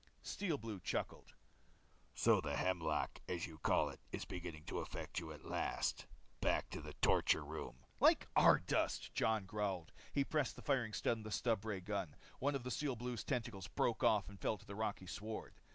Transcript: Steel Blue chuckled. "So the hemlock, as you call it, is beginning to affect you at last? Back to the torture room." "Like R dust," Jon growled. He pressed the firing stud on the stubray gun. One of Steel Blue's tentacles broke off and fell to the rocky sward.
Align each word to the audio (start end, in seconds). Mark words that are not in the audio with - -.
Steel 0.23 0.57
Blue 0.57 0.79
chuckled. 0.79 1.35
"So 2.15 2.41
the 2.41 2.55
hemlock, 2.55 3.21
as 3.29 3.45
you 3.45 3.59
call 3.59 3.89
it, 3.89 3.99
is 4.11 4.25
beginning 4.25 4.63
to 4.65 4.79
affect 4.79 5.19
you 5.19 5.31
at 5.31 5.45
last? 5.45 6.07
Back 6.39 6.71
to 6.71 6.81
the 6.81 6.93
torture 7.03 7.45
room." 7.45 7.85
"Like 7.99 8.27
R 8.35 8.57
dust," 8.57 9.13
Jon 9.13 9.45
growled. 9.45 9.91
He 10.11 10.23
pressed 10.23 10.55
the 10.55 10.63
firing 10.63 10.93
stud 10.93 11.17
on 11.17 11.21
the 11.21 11.29
stubray 11.29 11.81
gun. 11.81 12.15
One 12.39 12.55
of 12.55 12.73
Steel 12.73 12.95
Blue's 12.95 13.23
tentacles 13.23 13.67
broke 13.67 14.03
off 14.03 14.27
and 14.27 14.41
fell 14.41 14.57
to 14.57 14.65
the 14.65 14.73
rocky 14.73 15.05
sward. 15.05 15.53